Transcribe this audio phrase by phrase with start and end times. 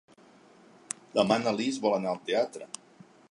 [1.17, 2.73] Demà na Lis vol anar al teatre.